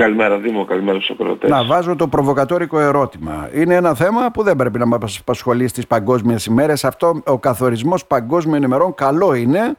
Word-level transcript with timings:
Καλημέρα 0.00 0.38
Δήμο, 0.38 0.64
καλημέρα 0.64 1.00
στους 1.00 1.10
ακροατές. 1.10 1.50
Να 1.50 1.64
βάζω 1.64 1.96
το 1.96 2.08
προβοκατόρικο 2.08 2.78
ερώτημα. 2.78 3.50
Είναι 3.54 3.74
ένα 3.74 3.94
θέμα 3.94 4.30
που 4.30 4.42
δεν 4.42 4.56
πρέπει 4.56 4.78
να 4.78 4.86
μας 4.86 5.18
απασχολεί 5.18 5.68
στις 5.68 5.86
παγκόσμιες 5.86 6.46
ημέρες. 6.46 6.84
Αυτό 6.84 7.22
ο 7.26 7.38
καθορισμός 7.38 8.06
παγκόσμιων 8.06 8.62
ημερών 8.62 8.94
καλό 8.94 9.34
είναι, 9.34 9.76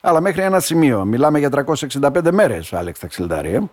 αλλά 0.00 0.20
μέχρι 0.20 0.42
ένα 0.42 0.60
σημείο. 0.60 1.04
Μιλάμε 1.04 1.38
για 1.38 1.50
365 1.50 2.30
μέρες, 2.32 2.72
Άλεξ 2.72 2.98
Ταξιλντάρη. 2.98 3.70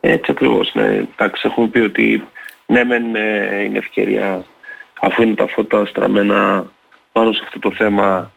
Ε; 0.00 0.12
Έτσι 0.12 0.30
ακριβώς, 0.30 0.74
ναι. 0.74 0.84
Εντάξει, 0.84 1.42
έχουμε 1.46 1.66
πει 1.66 1.78
ότι 1.78 2.24
ναι 2.66 2.84
μεν 2.84 3.14
ε, 3.14 3.62
είναι 3.62 3.78
ευκαιρία 3.78 4.44
αφού 5.00 5.22
είναι 5.22 5.34
τα 5.34 5.46
φώτα 5.46 5.86
στραμμένα 5.86 6.66
πάνω 7.12 7.32
σε 7.32 7.40
αυτό 7.44 7.58
το 7.58 7.70
θεμα 7.70 8.32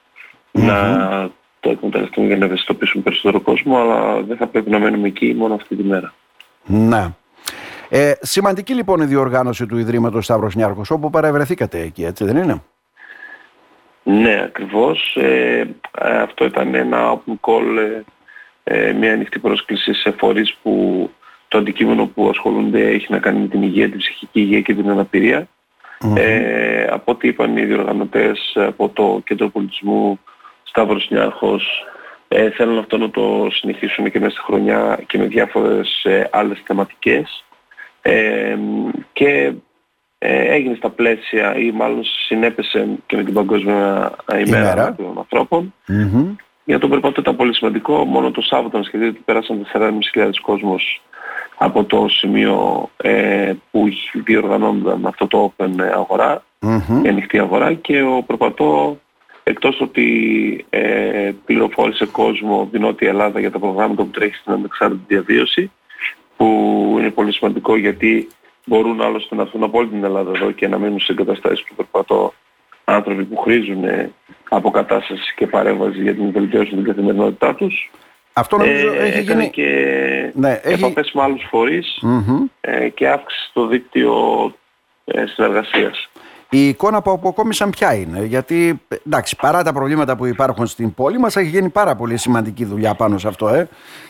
να 0.52 1.30
το 1.60 1.70
εκμεταλλευτούν 1.70 2.26
για 2.26 2.38
να 2.38 2.46
ευαισθητοποιήσουν 2.46 3.04
περισσότερο 3.04 3.42
κόσμο, 3.42 3.78
αλλά 3.78 4.22
δεν 4.22 4.38
θα 4.38 4.48
πρέπει 4.48 4.70
να 4.70 4.80
μένουμε 4.80 5.08
εκεί 5.08 5.34
μόνο 5.38 5.54
αυτή 5.54 5.76
τη 5.76 5.84
μέρα. 5.84 6.14
Να. 6.66 7.18
Ε, 7.90 8.12
σημαντική 8.22 8.74
λοιπόν 8.74 9.02
η 9.02 9.06
διοργάνωση 9.06 9.66
του 9.66 9.78
Ιδρύματος 9.78 10.26
Σταύρος 10.26 10.56
Νιάρχος, 10.56 10.92
όπου 10.92 11.10
παρευρεθήκατε 11.10 11.80
εκεί, 11.80 12.04
έτσι 12.04 12.26
δεν 12.26 12.38
είναι; 12.38 12.62
Ναι, 14.04 14.42
ακριβώς. 14.44 15.16
Ε, 15.16 15.68
αυτό 16.22 16.46
ήταν 16.46 16.76
ένα 16.76 17.14
open 17.14 17.34
call, 17.42 17.78
ε, 18.64 18.88
ε, 18.88 18.94
μια 18.94 19.14
ανοιχτή 19.14 19.40
πρόσκληση 19.40 19.94
σε 19.94 20.12
φορείς 20.12 20.56
που 20.62 21.10
το 21.48 21.58
αντικείμενο 21.58 22.06
που 22.06 22.30
ασχολούνται 22.30 22.90
έχει 22.90 23.12
να 23.12 23.20
κάνει 23.20 23.40
με 23.40 23.48
την 23.48 23.62
υγεία, 23.62 23.90
την 23.90 23.98
ψυχική 23.98 24.40
υγεία 24.40 24.62
και 24.62 24.74
την 24.74 24.90
αναπηρία. 24.90 25.48
Ε, 26.16 26.84
από 26.84 27.12
ό,τι 27.12 27.28
είπαν 27.28 27.58
οι 27.58 27.66
διοργανωτές 27.66 28.54
από 28.56 28.90
το 28.90 29.22
Κέντρο 29.26 29.50
Πολιτισμού 29.50 30.20
Σταύρος 30.70 31.08
Νιάρχος 31.10 31.86
ε, 32.28 32.50
θέλουν 32.50 32.78
αυτό 32.78 32.98
να 32.98 33.10
το 33.10 33.48
συνεχίσουμε 33.52 34.10
και 34.10 34.20
μέσα 34.20 34.32
στη 34.32 34.42
χρονιά 34.42 35.00
και 35.08 35.18
με 35.18 35.26
διάφορες 35.26 36.04
ε, 36.04 36.30
άλλες 36.32 36.62
θεματικές. 36.66 37.46
Ε, 38.02 38.58
και 39.14 39.54
ε, 40.18 40.54
έγινε 40.54 40.76
στα 40.76 40.90
πλαίσια 40.90 41.56
ή 41.56 41.72
μάλλον 41.72 42.04
συνέπεσε 42.28 42.88
και 43.06 43.16
με 43.16 43.24
την 43.24 43.34
Παγκόσμια 43.34 44.16
ημέρα, 44.46 44.96
των 44.96 45.18
ανθρώπων. 45.18 45.74
Για 46.66 46.80
τον 46.80 46.90
περπατό 46.90 47.22
ήταν 47.22 47.36
πολύ 47.36 47.56
σημαντικό. 47.56 48.06
Μόνο 48.06 48.32
το 48.32 48.42
Σάββατο 48.42 48.78
να 48.78 48.84
σκεφτείτε 48.84 49.12
ότι 49.12 49.22
πέρασαν 49.26 49.68
4.500 49.74 50.30
κόσμος 50.42 51.02
από 51.58 51.84
το 51.84 52.08
σημείο 52.10 52.90
ε, 52.98 53.54
που 53.72 53.88
διοργανώνονταν 54.26 55.06
αυτό 55.06 55.28
το 55.28 55.54
open 55.58 55.70
αγορά, 55.94 56.44
η 57.04 57.08
ανοιχτή 57.08 57.40
αγορά. 57.40 57.74
Και 57.74 58.02
ο 58.02 58.24
περπατό 58.28 59.00
εκτός 59.50 59.82
ότι 59.82 60.66
ε, 60.70 61.32
πληροφόρησε 61.46 62.06
κόσμο 62.06 62.68
την 62.72 62.82
Νότια 62.82 63.10
Ελλάδα 63.10 63.40
για 63.40 63.52
τα 63.52 63.60
προγράμματα 63.60 64.04
που 64.04 64.10
τρέχει 64.10 64.36
στην 64.36 64.54
ανεξάρτητη 64.54 65.04
διαβίωση 65.08 65.72
που 66.38 66.46
είναι 67.00 67.10
πολύ 67.10 67.34
σημαντικό 67.34 67.78
γιατί 67.78 68.28
μπορούν 68.66 69.02
άλλωστε 69.02 69.36
να 69.36 69.42
έρθουν 69.42 69.64
από 69.64 69.78
όλη 69.78 69.88
την 69.88 70.04
Ελλάδα 70.04 70.32
εδώ 70.36 70.52
και 70.52 70.68
να 70.68 70.78
μείνουν 70.78 71.00
σε 71.00 71.12
εγκαταστάσεις 71.12 71.64
που 71.64 71.76
περπατώ 71.76 72.34
άνθρωποι 72.84 73.24
που 73.24 73.38
χρήζουν 73.38 73.84
αποκατάστασης 74.50 75.34
και 75.34 75.48
παρέμβασης 75.48 76.02
για 76.02 76.16
την 76.16 76.32
βελτίωση 76.32 76.70
την 76.70 76.84
καθημερινότητά 76.84 77.56
τους. 77.56 77.92
Αυτό 78.34 78.58
νομίζω 78.58 78.94
ε, 78.94 78.98
έχει 78.98 79.22
γίνει... 79.22 79.50
και 79.50 79.70
ναι, 80.34 80.60
έχει... 80.64 80.84
επαφές 80.84 81.12
με 81.12 81.22
άλλους 81.22 81.50
ε, 82.62 82.90
και 82.90 83.08
αύξηση 83.10 83.48
στο 83.50 83.68
δίκτυο 83.68 84.14
ε, 85.06 85.26
συνεργασίας. 85.26 86.10
Η 86.50 86.68
εικόνα 86.68 87.02
που 87.02 87.12
αποκόμισαν 87.12 87.70
ποια 87.70 87.94
είναι, 87.94 88.26
γιατί 88.26 88.82
εντάξει, 89.06 89.36
παρά 89.36 89.64
τα 89.64 89.74
προβλήματα 89.74 90.16
που 90.16 90.26
υπάρχουν 90.26 90.68
στην 90.68 90.94
πόλη 90.94 91.20
μας 91.20 91.36
έχει 91.36 91.50
γίνει 91.50 91.70
πάρα 91.70 91.96
πολύ 91.96 92.18
σημαντική 92.18 92.66
δουλειά 92.66 92.96
πάνω 92.96 93.18
σε 93.18 93.28
αυτό 93.28 93.48
ε, 93.48 93.68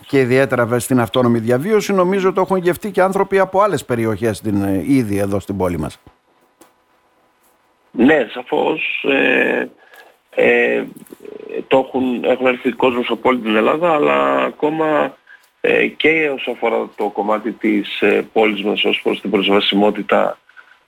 και 0.07 0.19
ιδιαίτερα 0.19 0.79
στην 0.79 0.99
αυτόνομη 0.99 1.39
διαβίωση 1.39 1.93
νομίζω 1.93 2.33
το 2.33 2.41
έχουν 2.41 2.57
γευτεί 2.57 2.91
και 2.91 3.01
άνθρωποι 3.01 3.39
από 3.39 3.61
άλλες 3.61 3.85
περιοχές 3.85 4.37
στην, 4.37 4.61
ε, 4.63 4.83
ήδη 4.87 5.17
εδώ 5.17 5.39
στην 5.39 5.57
πόλη 5.57 5.79
μας. 5.79 5.99
Ναι, 7.91 8.27
σαφώς 8.33 9.05
ε, 9.09 9.67
ε, 10.35 10.83
το 11.67 11.77
έχουν, 11.77 12.23
έχουν 12.23 12.45
έρθει 12.45 12.71
κόσμος 12.71 13.09
από 13.09 13.29
όλη 13.29 13.39
την 13.39 13.55
Ελλάδα 13.55 13.93
αλλά 13.93 14.43
ακόμα 14.43 15.17
ε, 15.61 15.87
και 15.87 16.31
όσο 16.35 16.51
αφορά 16.51 16.89
το 16.95 17.09
κομμάτι 17.09 17.51
της 17.51 18.01
ε, 18.01 18.27
πόλης 18.33 18.63
μας 18.63 18.83
ως 18.83 19.01
προς 19.03 19.21
την 19.21 19.29
προσβασιμότητα 19.29 20.37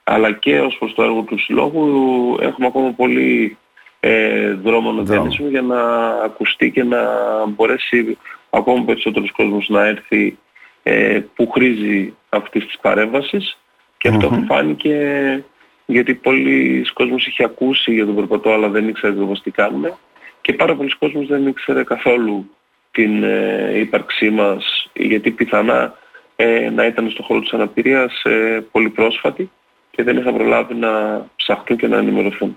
αλλά 0.04 0.32
και 0.32 0.60
ως 0.60 0.76
προς 0.78 0.94
το 0.94 1.02
έργο 1.02 1.22
του 1.22 1.38
Συλλόγου 1.38 2.36
έχουμε 2.40 2.66
ακόμα 2.66 2.92
πολύ 2.92 3.56
ε, 4.00 4.52
δρόμο 4.52 4.92
να 4.92 5.02
διανύσουμε 5.02 5.48
για 5.48 5.62
να 5.62 6.08
ακουστεί 6.08 6.70
και 6.70 6.82
να 6.82 7.02
μπορέσει 7.46 8.18
ακόμα 8.50 8.84
περισσότερος 8.84 9.32
κόσμος 9.32 9.68
να 9.68 9.86
έρθει 9.86 10.38
ε, 10.82 11.20
που 11.34 11.50
χρήζει 11.50 12.14
αυτής 12.28 12.66
της 12.66 12.78
παρέμβασης. 12.80 13.58
Και 13.98 14.08
αυτό 14.08 14.30
mm-hmm. 14.32 14.44
φάνηκε 14.46 15.44
γιατί 15.86 16.14
πολλοί 16.14 16.86
κόσμος 16.92 17.26
είχε 17.26 17.44
ακούσει 17.44 17.92
για 17.92 18.06
τον 18.06 18.14
περπατό 18.14 18.52
αλλά 18.52 18.68
δεν 18.68 18.88
ήξερε 18.88 19.12
ακριβώς 19.12 19.42
τι 19.42 19.50
κάνουμε. 19.50 19.94
Και 20.40 20.52
πάρα 20.52 20.76
πολλοί 20.76 20.96
κόσμος 20.98 21.26
δεν 21.26 21.46
ήξερε 21.46 21.84
καθόλου 21.84 22.50
την 22.90 23.22
ε, 23.22 23.78
ύπαρξή 23.78 24.30
μας 24.30 24.90
γιατί 24.92 25.30
πιθανά 25.30 25.94
ε, 26.36 26.70
να 26.70 26.86
ήταν 26.86 27.10
στο 27.10 27.22
χώρο 27.22 27.40
της 27.40 27.52
αναπηρίας 27.52 28.22
ε, 28.22 28.64
πολύ 28.70 28.88
πρόσφατη 28.88 29.50
και 29.92 30.02
δεν 30.02 30.16
είχα 30.16 30.32
προλάβει 30.32 30.74
να 30.74 31.24
ψαχτούν 31.36 31.76
και 31.76 31.86
να 31.86 31.96
ενημερωθούν. 31.96 32.56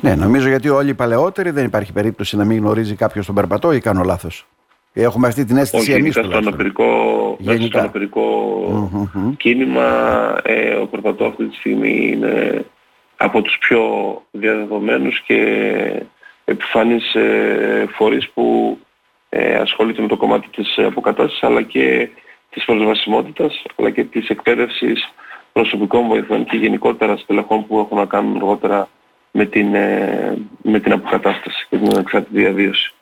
Ναι, 0.00 0.14
νομίζω 0.14 0.48
γιατί 0.48 0.68
όλοι 0.68 0.90
οι 0.90 0.94
παλαιότεροι 0.94 1.50
δεν 1.50 1.64
υπάρχει 1.64 1.92
περίπτωση 1.92 2.36
να 2.36 2.44
μην 2.44 2.58
γνωρίζει 2.58 2.94
κάποιος 2.94 3.26
τον 3.26 3.34
περπατό 3.34 3.72
ή 3.72 3.80
κάνω 3.80 4.02
λάθος. 4.02 4.46
Έχουμε 4.92 5.28
αυτή 5.28 5.44
την 5.44 5.56
αίσθηση 5.56 5.92
εμείς. 5.92 6.12
Στο 6.12 6.36
αναπηρικό, 6.36 7.36
στο 7.40 7.78
αναπηρικό 7.78 8.24
κίνημα, 9.36 9.86
ε, 10.42 10.74
ο 10.74 10.86
περπατό 10.86 11.24
αυτή 11.24 11.44
τη 11.44 11.56
στιγμή 11.56 12.10
είναι 12.12 12.64
από 13.16 13.42
τους 13.42 13.58
πιο 13.58 13.82
διαδεδομένους 14.30 15.20
και 15.20 16.02
επιφανείς 16.44 17.14
ε, 17.14 17.86
φορείς 17.96 18.28
που 18.28 18.78
ε, 19.28 19.54
ασχολείται 19.54 20.02
με 20.02 20.08
το 20.08 20.16
κομμάτι 20.16 20.48
της 20.48 20.78
αποκατάστασης 20.78 21.42
αλλά 21.42 21.62
και 21.62 22.08
της 22.50 22.64
προσβασιμότητας 22.64 23.62
αλλά 23.76 23.90
και 23.90 24.04
της 24.04 24.28
εκπαίδευσης 24.28 25.12
προσωπικών 25.54 26.06
βοηθών 26.06 26.44
και 26.44 26.56
γενικότερα 26.56 27.16
στελεχών 27.16 27.66
που 27.66 27.78
έχουν 27.78 27.98
να 27.98 28.04
κάνουν 28.04 28.36
αργότερα 28.36 28.88
με 29.30 29.44
την, 29.44 29.74
ε, 29.74 30.36
με 30.62 30.80
την 30.80 30.92
αποκατάσταση 30.92 31.66
και 31.70 31.76
την 31.76 31.88
ανεξάρτητη 31.92 32.40
διαβίωση. 32.40 32.94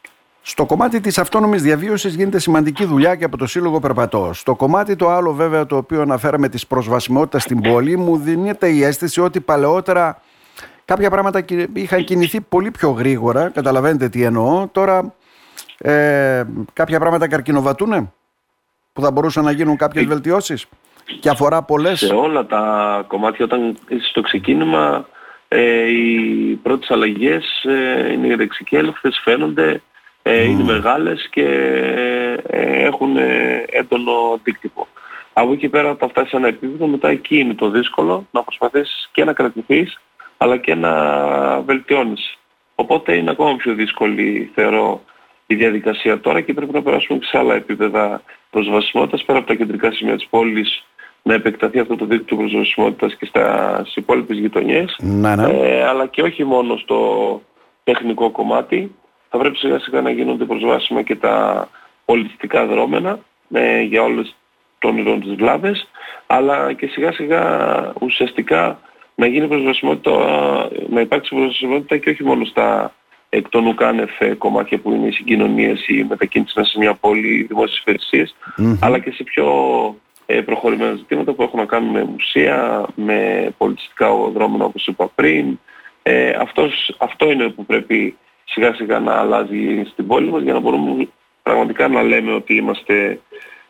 Στο 0.42 0.66
κομμάτι 0.66 1.00
της 1.00 1.18
αυτόνομης 1.18 1.62
διαβίωσης 1.62 2.14
γίνεται 2.14 2.38
σημαντική 2.38 2.84
δουλειά 2.84 3.16
και 3.16 3.24
από 3.24 3.36
το 3.36 3.46
Σύλλογο 3.46 3.80
Περπατώ. 3.80 4.30
Στο 4.32 4.54
κομμάτι 4.54 4.96
το 4.96 5.08
άλλο 5.08 5.32
βέβαια 5.32 5.66
το 5.66 5.76
οποίο 5.76 6.00
αναφέραμε 6.00 6.48
της 6.48 6.66
προσβασιμότητας 6.66 7.42
στην 7.42 7.60
πόλη 7.60 7.96
μου 7.96 8.16
δίνεται 8.16 8.68
η 8.68 8.84
αίσθηση 8.84 9.20
ότι 9.20 9.40
παλαιότερα 9.40 10.20
κάποια 10.84 11.10
πράγματα 11.10 11.44
είχαν 11.72 12.04
κινηθεί 12.04 12.40
πολύ 12.40 12.70
πιο 12.70 12.90
γρήγορα, 12.90 13.48
καταλαβαίνετε 13.48 14.08
τι 14.08 14.22
εννοώ. 14.22 14.68
Τώρα 14.72 15.14
ε, 15.78 16.42
κάποια 16.72 16.98
πράγματα 16.98 17.28
καρκινοβατούνε 17.28 18.12
που 18.92 19.00
θα 19.00 19.10
μπορούσαν 19.10 19.44
να 19.44 19.50
γίνουν 19.50 19.76
κάποιες 19.76 20.04
ε, 20.04 20.06
βελτιώσεις; 20.06 20.66
Και 21.20 21.28
αφορά 21.28 21.62
πολλές... 21.62 21.98
Σε 21.98 22.14
όλα 22.14 22.46
τα 22.46 23.04
κομμάτια 23.06 23.44
όταν 23.44 23.78
είσαι 23.88 24.08
στο 24.08 24.20
ξεκίνημα 24.20 25.06
ε, 25.48 25.90
οι 25.90 26.54
πρώτες 26.62 26.90
αλλαγές 26.90 27.64
ε, 27.64 28.12
είναι 28.12 28.36
δεξικέλευθες, 28.36 29.20
φαίνονται, 29.24 29.82
ε, 30.22 30.42
είναι 30.42 30.62
μεγάλες 30.62 31.28
και 31.30 31.44
ε, 32.46 32.84
έχουν 32.84 33.16
ε, 33.16 33.64
έντονο 33.70 34.12
αντίκτυπο. 34.34 34.86
Από 35.32 35.52
εκεί 35.52 35.68
πέρα 35.68 35.90
όταν 35.90 36.08
φτάσεις 36.08 36.30
σε 36.30 36.36
ένα 36.36 36.48
επίπεδο 36.48 36.86
μετά 36.86 37.08
εκεί 37.08 37.38
είναι 37.38 37.54
το 37.54 37.70
δύσκολο 37.70 38.26
να 38.30 38.42
προσπαθήσεις 38.42 39.08
και 39.12 39.24
να 39.24 39.32
κρατηθείς 39.32 40.00
αλλά 40.36 40.56
και 40.56 40.74
να 40.74 40.92
βελτιώνεις. 41.60 42.38
Οπότε 42.74 43.16
είναι 43.16 43.30
ακόμα 43.30 43.56
πιο 43.56 43.74
δύσκολη 43.74 44.50
θεωρώ 44.54 45.02
η 45.46 45.54
διαδικασία 45.54 46.20
τώρα 46.20 46.40
και 46.40 46.54
πρέπει 46.54 46.72
να 46.72 46.82
περάσουμε 46.82 47.18
και 47.18 47.26
σε 47.26 47.38
άλλα 47.38 47.54
επίπεδα 47.54 48.22
προσβασιμότητας 48.50 49.24
πέρα 49.24 49.38
από 49.38 49.46
τα 49.46 49.54
κεντρικά 49.54 49.92
σημεία 49.92 50.16
της 50.16 50.26
πόλης 50.30 50.84
να 51.22 51.34
επεκταθεί 51.34 51.78
αυτό 51.78 51.96
το 51.96 52.04
δίκτυο 52.04 52.36
προσβασιμότητας 52.36 53.16
και 53.16 53.26
στα, 53.26 53.76
στις 53.80 53.96
υπόλοιπες 53.96 54.38
γειτονιές, 54.38 54.96
ναι, 55.00 55.36
ναι. 55.36 55.48
Ε, 55.48 55.84
αλλά 55.84 56.06
και 56.06 56.22
όχι 56.22 56.44
μόνο 56.44 56.76
στο 56.76 57.40
τεχνικό 57.84 58.30
κομμάτι. 58.30 58.94
Θα 59.28 59.38
πρέπει 59.38 59.56
σιγά 59.56 59.78
σιγά 59.78 60.00
να 60.00 60.10
γίνονται 60.10 60.44
προσβάσιμα 60.44 61.02
και 61.02 61.16
τα 61.16 61.68
πολιτιστικά 62.04 62.66
δρόμενα 62.66 63.18
ε, 63.52 63.80
για 63.80 64.02
όλες 64.02 64.36
των 64.78 64.98
ειδών 64.98 65.20
της 65.20 65.34
Βλάβες, 65.34 65.88
αλλά 66.26 66.72
και 66.72 66.86
σιγά 66.86 67.12
σιγά 67.12 67.44
ουσιαστικά 68.00 68.80
να 69.14 69.26
γίνει 69.26 69.48
προσβασιμότητα, 69.48 70.10
να 70.88 71.00
υπάρξει 71.00 71.34
προσβασιμότητα 71.34 71.96
και 71.96 72.10
όχι 72.10 72.24
μόνο 72.24 72.44
στα 72.44 72.94
εκ 73.28 73.48
των 73.48 73.66
ουκάνευ 73.66 74.10
κομμάτια 74.38 74.78
που 74.78 74.92
είναι 74.92 75.06
οι 75.06 75.12
συγκοινωνίες, 75.12 75.88
η 75.88 76.04
μετακίνησης 76.08 76.54
μέσα 76.54 76.70
σε 76.70 76.78
μια 76.78 76.94
πόλη, 76.94 77.28
οι 77.28 77.42
δημόσιες 77.42 78.34
αλλά 78.80 78.98
και 78.98 79.10
σε 79.10 79.22
πιο 79.22 79.46
ε, 79.46 80.11
προχωρημένα 80.44 80.94
ζητήματα 80.94 81.32
που 81.32 81.42
έχουν 81.42 81.58
να 81.58 81.66
κάνουν 81.66 81.90
με 81.90 82.04
μουσεία, 82.04 82.86
με 82.94 83.50
πολιτιστικά 83.58 84.08
δρόμενα 84.34 84.64
όπως 84.64 84.86
είπα 84.86 85.10
πριν. 85.14 85.58
Ε, 86.02 86.30
αυτός, 86.30 86.94
αυτό 86.98 87.30
είναι 87.30 87.48
που 87.48 87.66
πρέπει 87.66 88.16
σιγά 88.44 88.74
σιγά 88.74 88.98
να 88.98 89.12
αλλάζει 89.12 89.82
στην 89.92 90.06
πόλη 90.06 90.30
μας 90.30 90.42
για 90.42 90.52
να 90.52 90.60
μπορούμε 90.60 91.08
πραγματικά 91.42 91.88
να 91.88 92.02
λέμε 92.02 92.32
ότι 92.32 92.54
είμαστε 92.54 93.20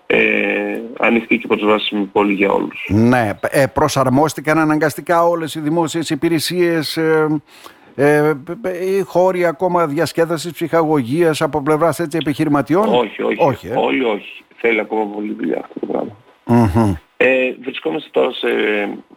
ε, 0.06 0.80
ανοιχτή 0.98 1.38
και 1.38 1.46
προσβάσιμη 1.46 2.04
πόλη 2.04 2.32
για 2.32 2.50
όλους. 2.50 2.88
Ναι, 2.88 3.30
ε, 3.50 3.66
προσαρμόστηκαν 3.66 4.58
αναγκαστικά 4.58 5.24
όλες 5.24 5.54
οι 5.54 5.60
δημόσιες 5.60 6.10
υπηρεσίες, 6.10 6.96
ε, 6.96 7.42
ε, 7.94 8.32
οι 8.96 9.00
χώροι 9.00 9.46
ακόμα 9.46 9.86
διασκέδασης 9.86 10.52
ψυχαγωγίας 10.52 11.42
από 11.42 11.62
πλευράς 11.62 11.98
έτσι 11.98 12.18
επιχειρηματιών; 12.20 12.94
Όχι, 12.94 13.22
όχι, 13.22 13.36
όχι 13.38 13.66
ε. 13.66 13.74
όλοι 13.76 14.04
όχι. 14.04 14.44
Θέλει 14.56 14.80
ακόμα 14.80 15.04
πολύ 15.04 15.32
δουλειά 15.32 15.58
αυτό 15.64 15.86
το 15.86 16.11
πραγμα 16.52 17.00
Ε, 17.16 17.54
βρισκόμαστε 17.62 18.08
τώρα 18.12 18.32
σε 18.32 18.48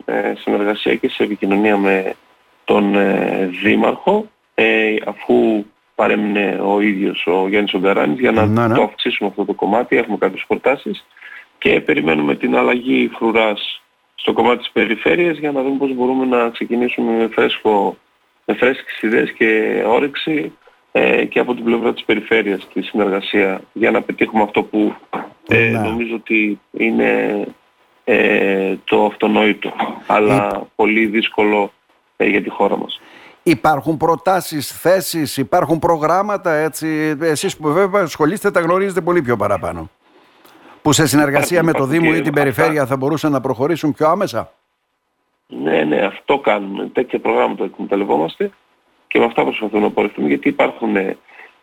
ε, 0.06 0.34
συνεργασία 0.36 0.96
και 0.96 1.10
σε 1.10 1.24
επικοινωνία 1.24 1.78
με 1.78 2.16
τον 2.64 2.96
ε, 2.96 3.50
Δήμαρχο 3.64 4.30
ε, 4.56 4.96
αφού 5.06 5.66
παρέμεινε 5.96 6.60
ο 6.64 6.82
ίδιος 6.82 7.28
ο 7.28 7.48
Γιάννης 7.48 7.74
Ογκαράνης 7.74 8.20
για 8.20 8.32
να, 8.32 8.46
ναι, 8.46 8.68
ναι. 8.68 8.76
το 8.76 8.82
αυξήσουμε 8.82 9.30
αυτό 9.30 9.46
το 9.46 9.54
κομμάτι. 9.54 9.98
Έχουμε 9.98 10.18
κάποιες 10.18 10.44
προτάσεις 10.48 11.06
και 11.58 11.82
περιμένουμε 11.82 12.36
την 12.36 12.56
αλλαγή 12.56 13.12
φρουράς 13.14 13.82
στο 14.16 14.34
κομμάτι 14.34 14.58
της 14.58 14.72
περιφέρειας 14.72 15.38
για 15.38 15.52
να 15.52 15.62
δούμε 15.62 15.78
πώς 15.78 15.94
μπορούμε 15.94 16.26
να 16.26 16.50
ξεκινήσουμε 16.50 17.12
με, 17.12 17.28
φρέσκο, 17.28 17.98
με 18.46 18.54
φρέσκες 18.54 19.02
ιδέες 19.02 19.32
και 19.32 19.84
όρεξη 19.88 20.52
ε, 20.98 21.26
και 21.26 21.40
από 21.40 21.54
την 21.54 21.64
πλευρά 21.64 21.94
της 21.94 22.04
περιφέρειας 22.04 22.68
τη 22.74 22.82
συνεργασία 22.82 23.62
για 23.74 23.92
να 23.92 24.02
πετύχουμε 24.02 24.44
αυτό 24.44 24.64
που 24.64 24.96
ε, 25.48 25.70
ναι. 25.70 25.80
νομίζω 25.80 26.16
ότι 26.16 26.60
είναι 26.72 27.44
ε, 28.04 28.76
το 28.86 29.06
αυτονόητο 29.06 29.74
αλλά 30.08 30.68
πολύ 30.76 31.06
δύσκολο 31.06 31.72
ε, 32.18 32.26
για 32.26 32.42
τη 32.42 32.50
χώρα 32.50 32.78
μας. 32.78 33.02
Υπάρχουν 33.44 33.98
προτάσεις, 33.98 34.80
θέσεις, 34.82 35.38
υπάρχουν 35.38 35.80
προγράμματα 35.80 36.54
έτσι. 36.54 37.18
Εσείς 37.22 37.58
που 37.58 37.72
βέβαια 37.72 38.02
ασχολείστε 38.02 38.52
τα 38.52 38.60
γνωρίζετε 38.60 39.02
πολύ 39.02 39.22
πιο 39.22 39.38
παραπάνω. 39.38 39.90
Που 40.82 40.94
σε 40.94 41.08
συνεργασία 41.08 41.64
με 41.64 41.72
το 41.72 41.86
Δήμο 41.86 42.12
ή 42.16 42.22
την 42.22 42.34
Περιφέρεια 42.34 42.86
θα 42.86 42.98
μπορούσαν 42.98 43.32
να 43.32 43.42
προχωρήσουν 43.42 43.94
πιο 43.94 44.08
άμεσα. 44.08 44.52
Ναι, 45.48 45.84
ναι, 45.84 45.98
αυτό 45.98 46.40
κάνουμε. 46.40 46.90
Τέτοια 46.94 47.20
προγράμματα 47.20 47.64
εκμεταλλευόμαστε 47.64 48.52
και 49.08 49.20
με 49.20 49.26
αυτά 49.26 49.44
προσπαθούμε 49.44 49.82
να 49.82 49.92
πορευτούμε 49.92 50.28
γιατί 50.28 50.48
υπάρχουν 50.48 50.96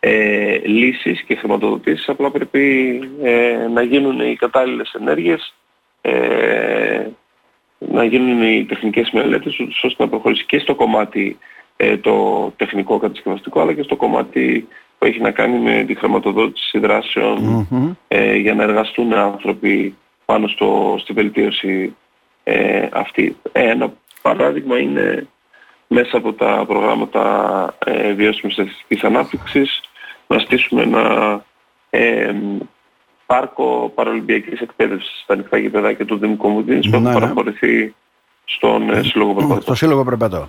ε, 0.00 0.58
λύσεις 0.64 1.22
και 1.22 1.34
χρηματοδοτήσεις 1.34 2.08
απλά 2.08 2.30
πρέπει 2.30 3.00
ε, 3.22 3.66
να 3.72 3.82
γίνουν 3.82 4.20
οι 4.20 4.36
κατάλληλες 4.36 4.92
ενέργειες 4.92 5.54
ε, 6.00 7.06
να 7.78 8.04
γίνουν 8.04 8.42
οι 8.42 8.64
τεχνικές 8.64 9.10
μελέτες 9.10 9.58
ώστε 9.82 10.02
να 10.02 10.08
προχωρήσει 10.08 10.44
και 10.46 10.58
στο 10.58 10.74
κομμάτι 10.74 11.38
ε, 11.76 11.96
το 11.96 12.48
τεχνικό 12.56 12.98
κατασκευαστικό 12.98 13.60
αλλά 13.60 13.72
και 13.72 13.82
στο 13.82 13.96
κομμάτι 13.96 14.68
που 14.98 15.04
έχει 15.04 15.20
να 15.20 15.30
κάνει 15.30 15.58
με 15.58 15.84
τη 15.86 15.94
χρηματοδότηση 15.94 16.80
ε, 18.08 18.34
για 18.34 18.54
να 18.54 18.62
εργαστούν 18.62 19.12
άνθρωποι 19.12 19.96
πάνω 20.24 20.46
στο, 20.48 20.96
στη 20.98 21.12
βελτίωση 21.12 21.96
ε, 22.44 22.88
αυτή. 22.92 23.36
Ένα 23.52 23.92
παράδειγμα 24.22 24.78
είναι 24.78 25.26
μέσα 25.92 26.16
από 26.16 26.32
τα 26.32 26.64
προγράμματα 26.66 27.24
ε, 27.84 28.12
βιώσιμης 28.12 28.54
στατιστικής 28.54 29.04
ανάπτυξης 29.04 29.80
να 30.26 30.38
στήσουμε 30.38 30.82
ένα 30.82 31.44
ε, 31.90 32.32
πάρκο 33.26 33.92
παραολυμπιακής 33.94 34.60
εκπαίδευσης 34.60 35.20
στα 35.22 35.32
ανοιχτά 35.32 35.58
γηπεδάκια 35.58 36.04
του 36.04 36.18
Δημικού 36.18 36.48
Μουδίνης 36.48 36.90
που 36.90 37.00
θα 37.04 37.12
παραχωρηθεί 37.12 37.94
στον 38.44 38.90
ε, 38.90 39.02
Σύλλογο 39.02 39.34
Περπατώ. 39.34 39.60
Στο 39.60 39.74
Σύλλογο 39.74 40.04
Περπατώ. 40.04 40.48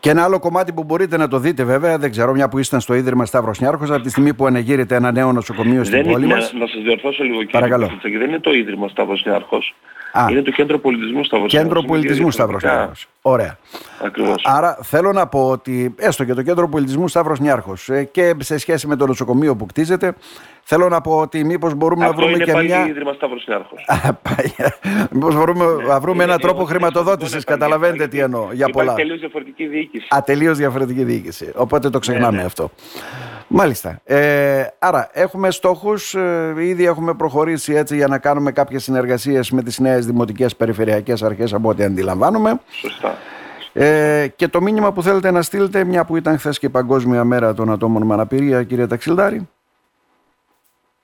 Και 0.00 0.10
ένα 0.10 0.24
άλλο 0.24 0.38
κομμάτι 0.38 0.72
που 0.72 0.84
μπορείτε 0.84 1.16
να 1.16 1.28
το 1.28 1.38
δείτε, 1.38 1.64
βέβαια, 1.64 1.98
δεν 1.98 2.10
ξέρω, 2.10 2.32
μια 2.32 2.48
που 2.48 2.58
ήσταν 2.58 2.80
στο 2.80 2.94
Ίδρυμα 2.94 3.24
Σταύρος 3.24 3.60
Νιάρχος, 3.60 3.90
από 3.90 4.02
τη 4.02 4.10
στιγμή 4.10 4.34
που 4.34 4.46
ανεγείρεται 4.46 4.94
ένα 4.94 5.12
νέο 5.12 5.32
νοσοκομείο 5.32 5.84
στην 5.84 6.02
πόλη 6.02 6.26
μας. 6.26 6.52
Να, 6.52 6.58
να 6.58 6.66
σας 6.66 6.82
διορθώσω 6.82 7.22
λίγο, 7.22 7.36
κύριε 7.36 7.50
Παρακαλώ. 7.52 7.98
δεν 8.02 8.28
είναι 8.28 8.40
το 8.40 8.52
Ίδρυμα 8.52 8.88
Σταύρος 8.88 9.22
Νιάρχο. 10.14 10.32
Είναι 10.32 10.42
το 10.42 10.50
Κέντρο 10.50 10.78
Πολιτισμού 10.78 11.24
Σταύρο 11.24 11.46
Κέντρο 11.46 11.82
Πολιτισμού 11.82 12.30
Σταύρο 12.30 12.58
Νιάρχο. 12.62 12.92
Ωραία. 13.22 13.58
Ακριβώς. 14.04 14.42
Άρα 14.44 14.78
θέλω 14.82 15.12
να 15.12 15.26
πω 15.26 15.48
ότι 15.48 15.94
έστω 15.98 16.24
και 16.24 16.34
το 16.34 16.42
Κέντρο 16.42 16.68
Πολιτισμού 16.68 17.08
Σταύρος 17.08 17.40
Νιάρχος 17.40 17.88
ε, 17.88 18.04
και 18.04 18.34
σε 18.38 18.58
σχέση 18.58 18.86
με 18.86 18.96
το 18.96 19.06
νοσοκομείο 19.06 19.56
που 19.56 19.66
κτίζεται, 19.66 20.14
Θέλω 20.64 20.88
να 20.88 21.00
πω 21.00 21.18
ότι 21.18 21.44
μήπως 21.44 21.74
μπορούμε 21.74 22.04
Αυτό 22.06 22.20
να 22.20 22.26
βρούμε 22.26 22.44
είναι 22.44 22.52
και 22.52 22.66
μια. 22.66 22.86
Ίδρυμα 22.86 23.12
Σταύρος 23.12 23.46
Μήπως 25.10 25.34
μπορούμε 25.34 25.64
ναι, 25.64 25.84
να 25.84 26.00
βρούμε 26.00 26.24
έναν 26.24 26.40
τρόπο 26.40 26.64
χρηματοδότησης. 26.64 27.44
Καταλαβαίνετε 27.44 28.08
τι 28.08 28.18
εννοώ. 28.18 28.52
Για 28.52 28.68
πολλά. 28.68 28.94
Τελείως 28.94 29.18
διαφορετική 29.18 29.66
διοίκηση. 29.66 30.06
Α, 30.14 30.22
τελείως 30.24 30.58
διαφορετική 30.58 31.04
διοίκηση. 31.04 31.52
Οπότε 31.54 31.90
το 31.90 31.98
ξεχνάμε 31.98 32.30
ναι, 32.30 32.36
ναι. 32.36 32.44
αυτό. 32.44 32.70
Μάλιστα. 33.54 34.00
Ε, 34.04 34.66
άρα, 34.78 35.10
έχουμε 35.12 35.50
στόχους. 35.50 36.14
Ε, 36.14 36.54
ήδη 36.58 36.84
έχουμε 36.84 37.14
προχωρήσει 37.14 37.74
έτσι 37.74 37.96
για 37.96 38.06
να 38.06 38.18
κάνουμε 38.18 38.52
κάποιες 38.52 38.82
συνεργασίες 38.82 39.50
με 39.50 39.62
τις 39.62 39.78
νέες 39.78 40.06
δημοτικές 40.06 40.56
περιφερειακές 40.56 41.22
αρχές 41.22 41.52
από 41.52 41.68
ό,τι 41.68 41.84
αντιλαμβάνομαι. 41.84 42.60
Σωστά. 42.70 43.16
Ε, 43.72 44.26
και 44.36 44.48
το 44.48 44.60
μήνυμα 44.60 44.92
που 44.92 45.02
θέλετε 45.02 45.30
να 45.30 45.42
στείλετε, 45.42 45.84
μια 45.84 46.04
που 46.04 46.16
ήταν 46.16 46.38
χθες 46.38 46.58
και 46.58 46.68
Παγκόσμια 46.68 47.24
Μέρα 47.24 47.54
των 47.54 47.70
Ατόμων 47.70 48.02
με 48.02 48.14
Αναπηρία, 48.14 48.62
κύριε 48.62 48.86
Ταξιλδάρη. 48.86 49.48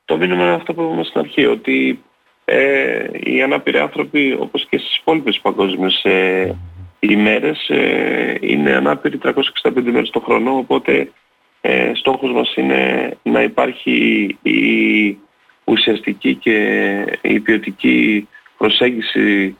Το 0.05 0.17
μήνυμα 0.17 0.43
είναι 0.43 0.55
αυτό 0.55 0.75
που 0.75 0.83
είπαμε 0.83 1.05
στην 1.05 1.21
αρχή, 1.21 1.47
ότι 1.47 2.03
ε, 2.45 3.07
οι 3.13 3.43
ανάπηροι 3.43 3.79
άνθρωποι, 3.79 4.37
όπως 4.41 4.67
και 4.69 4.79
στις 4.79 4.97
υπόλοιπες 4.97 5.41
παγκόσμιες 5.43 6.05
ε, 6.05 6.57
ημέρες, 6.99 7.69
ε, 7.69 8.37
είναι 8.41 8.73
ανάπηροι 8.73 9.19
365 9.23 9.33
μέρες 9.93 10.11
το 10.11 10.21
χρόνο, 10.21 10.57
οπότε 10.57 11.11
ε, 11.61 11.93
στόχος 11.95 12.33
μας 12.33 12.55
είναι 12.57 13.11
να 13.23 13.43
υπάρχει 13.43 14.27
η 14.43 15.19
ουσιαστική 15.65 16.35
και 16.35 16.57
η 17.21 17.41
ποιοτική 17.41 18.29
προσέγγιση 18.57 19.57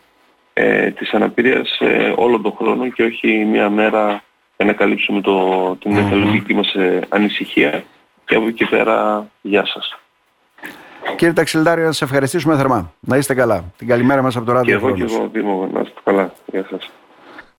ε, 0.53 0.91
της 0.91 1.13
αναπηρίας 1.13 1.79
ε, 1.81 2.15
όλο 2.17 2.41
τον 2.41 2.53
χρόνο 2.59 2.89
και 2.89 3.03
όχι 3.03 3.45
μία 3.45 3.71
μέρα 3.71 4.23
για 4.57 4.67
να 4.67 4.73
καλύψουμε 4.73 5.21
το, 5.21 5.77
την 5.77 5.97
εθελοντική 5.97 6.55
μας 6.55 6.75
ε, 6.75 7.01
ανησυχία 7.09 7.85
και 8.25 8.35
από 8.35 8.47
εκεί 8.47 8.65
πέρα 8.65 9.27
γεια 9.41 9.67
σας. 9.67 9.99
Κύριε 11.17 11.35
Ταξιλντάριο, 11.35 11.85
να 11.85 11.93
σας 11.93 12.03
ευχαριστήσουμε 12.03 12.57
θερμά. 12.57 12.93
Να 13.01 13.17
είστε 13.17 13.35
καλά. 13.35 13.65
Την 13.77 13.87
καλημέρα 13.87 14.23
μας 14.23 14.37
από 14.37 14.47
το 14.47 14.53
Ράδιο 14.53 14.79
Και 14.79 14.85
εγώ 14.85 14.95
και 14.97 15.03
εγώ, 15.03 15.29
Δήμο, 15.33 15.69
να 15.73 15.81
είστε 15.81 16.01
καλά. 16.05 16.33
Γεια 16.47 16.67
σας. 16.71 16.91